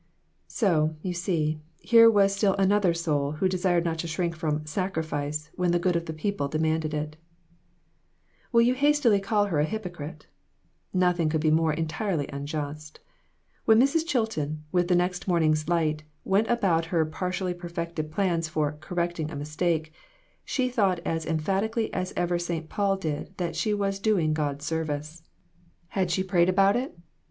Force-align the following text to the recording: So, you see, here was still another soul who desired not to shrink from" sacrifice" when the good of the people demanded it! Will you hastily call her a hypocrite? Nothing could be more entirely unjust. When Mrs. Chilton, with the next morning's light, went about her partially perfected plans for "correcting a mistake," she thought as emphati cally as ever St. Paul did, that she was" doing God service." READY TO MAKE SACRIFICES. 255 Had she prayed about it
So, 0.47 0.95
you 1.03 1.13
see, 1.13 1.59
here 1.79 2.09
was 2.09 2.35
still 2.35 2.55
another 2.55 2.91
soul 2.91 3.33
who 3.33 3.47
desired 3.47 3.85
not 3.85 3.99
to 3.99 4.07
shrink 4.07 4.35
from" 4.35 4.65
sacrifice" 4.65 5.51
when 5.57 5.69
the 5.73 5.77
good 5.77 5.95
of 5.95 6.07
the 6.07 6.11
people 6.11 6.47
demanded 6.47 6.91
it! 6.91 7.17
Will 8.51 8.63
you 8.63 8.73
hastily 8.73 9.19
call 9.19 9.45
her 9.45 9.59
a 9.59 9.63
hypocrite? 9.63 10.25
Nothing 10.91 11.29
could 11.29 11.39
be 11.39 11.51
more 11.51 11.71
entirely 11.71 12.27
unjust. 12.33 12.99
When 13.65 13.79
Mrs. 13.79 14.07
Chilton, 14.07 14.63
with 14.71 14.87
the 14.87 14.95
next 14.95 15.27
morning's 15.27 15.69
light, 15.69 16.01
went 16.23 16.47
about 16.49 16.85
her 16.85 17.05
partially 17.05 17.53
perfected 17.53 18.09
plans 18.09 18.47
for 18.49 18.79
"correcting 18.81 19.29
a 19.29 19.35
mistake," 19.35 19.93
she 20.43 20.67
thought 20.67 20.99
as 21.05 21.27
emphati 21.27 21.71
cally 21.71 21.93
as 21.93 22.11
ever 22.17 22.39
St. 22.39 22.69
Paul 22.69 22.97
did, 22.97 23.37
that 23.37 23.55
she 23.55 23.71
was" 23.71 23.99
doing 23.99 24.33
God 24.33 24.63
service." 24.63 25.21
READY 25.21 25.27
TO 25.27 25.27
MAKE 25.29 25.91
SACRIFICES. 25.91 25.91
255 25.91 26.01
Had 26.01 26.11
she 26.11 26.23
prayed 26.23 26.49
about 26.49 26.75
it 26.75 26.97